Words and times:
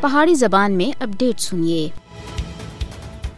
پہاڑی 0.00 0.34
زبان 0.34 0.72
میں 0.72 0.90
اپڈیٹ 1.02 1.40
سنیے۔ 1.40 1.88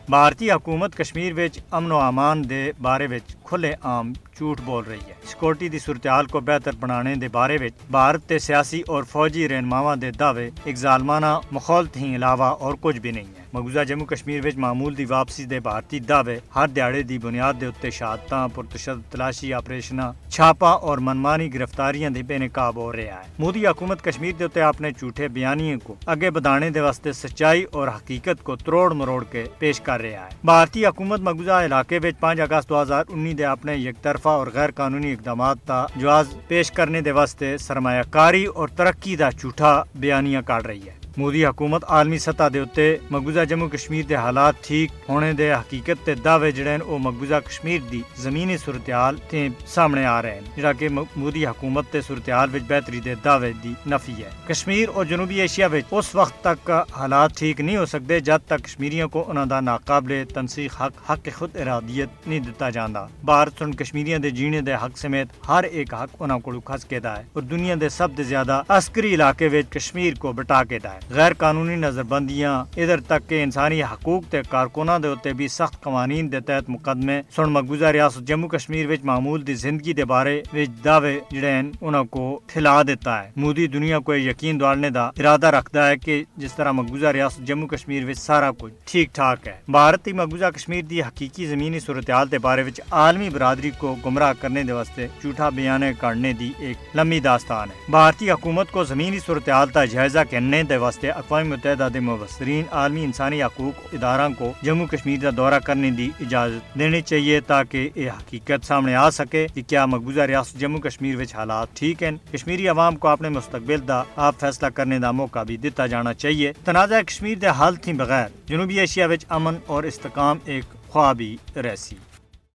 بھارتی 0.08 0.50
حکومت 0.50 0.96
کشمیر 0.96 1.33
وچ 1.33 1.58
امن 1.71 1.92
و 1.92 1.99
امان 2.00 2.49
دے 2.50 2.61
بارے 2.83 3.07
وچ 3.07 3.34
کھلے 3.45 3.73
عام 3.83 4.12
جھوٹ 4.37 4.60
بول 4.64 4.84
رہی 4.88 5.04
ہے۔ 5.08 5.14
سکورٹی 5.30 5.68
دی 5.68 5.79
صورتحال 5.79 6.26
کو 6.26 6.40
بہتر 6.40 6.76
بنانے 6.80 7.14
دے 7.14 7.29
بارے 7.29 7.56
وچ 7.60 7.90
بھارت 7.90 8.29
تے 8.29 8.38
سیاسی 8.38 8.82
اور 8.88 9.02
فوجی 9.12 9.48
رہنماواں 9.48 9.96
دے 9.96 10.10
دعوے 10.10 10.48
ایک 10.64 10.76
ظالمانہ 10.76 11.38
مخالت 11.52 11.96
ہی 11.96 12.14
علاوہ 12.16 12.50
اور 12.61 12.75
کچھ 12.80 12.98
بھی 12.98 13.11
نہیں 13.11 13.32
نہیں 13.53 13.57
مقبوضہ 13.57 13.85
جموں 13.85 14.07
کشمیر 14.07 14.46
وچ 14.46 14.57
معمول 14.57 14.96
دی 14.99 15.05
واپسی 15.05 15.45
دے 15.45 15.61
بھارتی 15.61 15.98
دعوے 15.98 16.39
ہر 16.55 16.69
دیہڑے 16.69 17.03
دی 17.03 17.19
بنیاد 17.19 17.55
دے 17.61 17.67
اتنے 17.67 17.91
شہادتاں 17.91 18.48
پرتشدد 18.55 19.12
تلاشی 19.12 19.53
آپریشناں 19.55 20.12
چھاپا 20.30 20.71
اور 20.71 20.98
منمانی 20.98 21.53
گرفتاریاں 21.55 22.11
دی 22.11 22.23
بے 22.23 22.39
نقاب 22.39 22.77
ہو 22.77 22.93
رہا 22.93 23.21
ہے 23.23 23.29
مودی 23.39 23.66
حکومت 23.66 24.05
کشمیر 24.05 24.33
دے 24.39 24.45
اتنے 24.45 24.62
اپنے 24.62 24.91
جھوٹے 24.91 25.29
بیانیے 25.29 25.77
کو 25.84 25.95
اگے 26.07 26.30
بدانے 26.30 26.71
دے 26.71 26.80
واسطے 26.80 27.12
سچائی 27.12 27.65
اور 27.73 27.89
حقیقت 27.89 28.45
کو 28.45 28.56
تروڑ 28.56 28.92
مروڑ 28.92 29.23
کے 29.30 29.45
پیش 29.59 29.80
کر 29.80 30.01
رہا 30.01 30.25
ہے 30.25 30.37
بھارتی 30.45 30.87
حکومت 30.87 31.20
مقبوضہ 31.20 31.65
علاقے 31.65 31.98
وچ 32.03 32.20
پانچ 32.20 32.41
اگست 32.41 32.69
دو 32.69 32.83
ہزار 32.83 33.05
انی 33.09 33.33
دے 33.33 33.45
اپنے 33.45 33.77
یک 33.77 34.03
طرفہ 34.03 34.28
اور 34.28 34.47
غیر 34.55 34.70
قانونی 34.70 35.12
اقدامات 35.12 35.67
کا 35.67 35.87
جواز 35.97 36.34
پیش 36.48 36.70
کرنے 36.73 37.01
دے 37.01 37.11
واسطے 37.11 37.56
سرمایہ 37.59 38.03
کاری 38.11 38.45
اور 38.45 38.69
ترقی 38.69 39.17
دا 39.17 39.30
جھوٹا 39.30 39.83
بیانیاں 39.95 40.42
کاٹ 40.42 40.67
رہی 40.67 40.87
ہے۔ 40.87 40.98
مودی 41.18 41.45
حکومت 41.46 41.84
عالمی 41.84 42.18
سطح 42.18 42.48
دے 42.54 42.58
اتنے 42.60 42.84
مقبوضہ 43.10 43.45
جموں 43.45 43.68
کشمیر 43.68 44.02
دے 44.08 44.14
حالات 44.14 44.62
ٹھیک 44.64 44.90
ہونے 45.08 45.32
دے 45.32 45.52
حقیقت 45.52 46.04
تے 46.06 46.14
دعوے 46.16 46.50
جڑے 46.50 46.77
او 46.77 46.98
مقبوضہ 46.98 47.41
کشمیر 47.46 47.80
دی 47.92 48.00
زمینی 48.16 48.56
صورتحال 48.56 49.16
تے 49.30 49.46
سامنے 49.66 50.04
آ 50.06 50.20
رہے 50.22 50.34
ہیں 50.34 50.56
جڑا 50.56 50.72
کہ 50.72 50.88
مودی 50.88 51.44
حکومت 51.46 51.91
تے 51.92 52.00
صورتحال 52.00 52.54
وچ 52.54 52.62
بہتری 52.68 53.00
دے 53.00 53.14
دعوے 53.24 53.52
دی 53.62 53.72
نفی 53.86 54.12
ہے 54.14 54.30
کشمیر 54.48 54.88
اور 54.88 55.04
جنوبی 55.04 55.41
ایشیا 55.41 55.66
وچ 55.72 55.92
اس 55.92 56.14
وقت 56.14 56.41
تک 56.42 56.70
حالات 56.92 57.36
ٹھیک 57.38 57.60
نہیں 57.60 57.77
ہو 57.77 57.86
سکتے 57.86 58.20
جب 58.20 58.46
تک 58.46 58.64
کشمیریوں 58.64 59.08
کو 59.08 59.24
انہاں 59.28 59.46
دا 59.46 59.60
ناقابل 59.62 60.22
تنسیق 60.34 60.80
حق 60.80 61.10
حق 61.10 61.28
خود 61.38 61.56
ارادیت 61.56 62.28
نہیں 62.28 62.41
دتا 62.42 62.70
جاندا 62.70 63.05
بھارت 63.25 63.58
سن 63.58 63.75
کشمیریوں 63.75 64.19
دے 64.19 64.30
جینے 64.30 64.60
دے 64.60 64.75
حق 64.75 64.98
سمیت 64.98 65.48
ہر 65.48 65.64
ایک 65.64 65.94
حق 65.94 66.16
انہاں 66.20 66.38
کولو 66.38 66.60
کھس 66.62 66.84
کے 66.84 67.00
دا 67.00 67.16
ہے 67.16 67.25
اور 67.32 67.42
دنیا 67.50 67.75
دے 67.80 67.88
سب 67.91 68.16
دے 68.16 68.22
زیادہ 68.25 68.62
عسکری 68.70 69.14
علاقے 69.14 69.48
وچ 69.48 69.72
کشمیر 69.72 70.14
کو 70.19 70.32
بٹا 70.32 70.62
کے 70.64 70.78
دا 70.78 70.94
ہے 70.94 71.06
غیر 71.14 71.33
قانونی 71.39 71.75
نظر 71.77 72.03
بندیاں 72.03 72.53
ادھر 72.77 73.01
تک 73.01 73.28
کہ 73.28 73.42
انسانی 73.42 73.83
حقوق 73.83 74.25
تے 74.31 74.41
کارکناں 74.51 74.98
دے 74.98 75.09
ہوتے 75.09 75.33
بھی 75.33 75.47
سخت 75.48 75.81
قوانین 75.83 76.31
دے 76.33 76.41
تحت 76.41 76.69
مقدمے۔ 76.70 77.20
سن 77.37 77.53
مقبوضہ 77.53 77.84
ریاست 77.97 78.27
جموں 78.28 78.48
کشمیر 78.48 78.87
وچ 78.91 79.05
معمول 79.05 79.47
دی 79.47 79.55
زندگی 79.55 79.92
دے 79.92 80.05
بارے 80.05 80.42
وچ 80.53 80.84
دعوے 80.84 81.19
جڑے 81.31 81.50
ہیں 81.50 81.62
انہاں 81.81 82.03
کو 82.05 82.25
ٹھلا 82.47 82.83
دیتا 82.83 83.23
ہے۔ 83.23 83.31
مودی 83.37 83.67
دنیا 83.67 83.98
کو 83.98 84.15
یقین 84.15 84.61
دوالنے 84.61 84.91
دا 84.91 85.05
ارادہ 85.19 85.47
رکھتا 85.47 85.87
ہے 85.89 85.97
کہ 85.97 86.23
جس 86.37 86.55
طرح 86.55 86.73
مقبوضہ 86.73 87.06
ریاست 87.06 87.47
جموں 87.48 87.69
کشمیر 87.69 88.05
وچ 88.09 88.19
سارا 88.19 88.50
کچھ 88.59 88.75
ٹھیک 88.87 89.15
ٹھاک 89.15 89.48
ہے 89.48 89.56
بھارتی 89.69 90.12
مقبوضہ 90.12 90.50
کشمیر 90.56 90.84
دی 90.91 91.03
حقیقی 91.03 91.47
زمینی 91.47 91.81
صورتحال 91.81 92.31
دے 92.33 92.39
بارے 92.39 92.62
وچ 92.62 92.81
عالمی 92.91 93.31
برادری 93.31 93.70
کو 93.78 93.95
گمراہ 94.06 94.33
کرنے 94.41 94.62
دے 94.62 94.72
واسطے 94.72 95.06
جھوٹا 95.20 95.48
بیانے 95.56 95.93
کرنے 96.00 96.33
دی 96.41 96.53
ایک 96.59 96.97
لمبی 96.97 97.20
داستان 97.20 97.70
ہے۔ 97.70 97.91
بھارتی 97.91 98.31
حکومت 98.31 98.70
کو 98.70 98.84
زمینی 98.84 99.19
صورتحال 99.27 99.69
کا 99.75 99.84
جائزہ 99.84 100.19
کرنے 100.31 100.62
دے 100.62 100.77
واسطے 100.77 100.97
اقوام 101.04 101.48
متحدہ 101.48 101.88
دے 101.94 102.00
مبصرین 102.00 102.64
عالمی 102.72 103.04
انسانی 103.04 103.42
حقوق 103.42 103.94
ادارہ 103.94 104.28
کو 104.38 104.52
جموں 104.62 104.86
کشمیر 104.86 105.20
کا 105.22 105.30
دورہ 105.36 105.58
کرنے 105.64 105.91
دی 105.91 106.08
اجازت 106.20 106.78
دینی 106.78 107.00
چاہیے 107.00 107.41
تاکہ 107.46 107.88
یہ 107.94 108.10
حقیقت 108.10 108.66
سامنے 108.66 108.94
آ 108.94 109.08
سکے 109.10 109.46
کہ 109.54 109.62
کیا 109.66 109.86
مقبوضہ 109.86 110.20
ریاست 110.22 110.60
جموں 110.60 110.80
کشمیر 110.80 111.16
وچ 111.16 111.34
حالات 111.34 111.76
ٹھیک 111.76 112.02
ہیں 112.02 112.10
کشمیری 112.32 112.69
عوام 112.69 112.96
کو 112.96 113.08
اپنے 113.08 113.28
مستقبل 113.28 113.86
دا 113.88 114.02
آپ 114.19 114.41
فیصلہ 114.41 114.69
کرنے 114.74 114.98
دا 114.98 115.10
موقع 115.12 115.42
بھی 115.42 115.56
دتا 115.58 115.86
جانا 115.86 116.14
چاہیے 116.14 116.52
تنازع 116.64 117.00
کشمیر 117.08 117.38
دے 117.38 117.56
حل 117.60 117.76
تھی 117.76 117.92
بغیر 117.92 118.28
جنوبی 118.46 118.80
ایشیا 118.80 119.06
وچ 119.06 119.24
امن 119.30 119.56
اور 119.66 119.82
استحکام 119.84 120.38
ایک 120.46 120.64
خوابی 120.88 121.36
رہسی 121.56 121.96